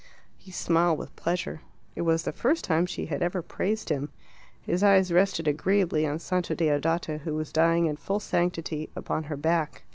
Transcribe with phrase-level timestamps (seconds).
[0.35, 1.61] He smiled with pleasure.
[1.95, 4.09] It was the first time she had ever praised him.
[4.59, 9.37] His eyes rested agreeably on Santa Deodata, who was dying in full sanctity, upon her
[9.37, 9.83] back.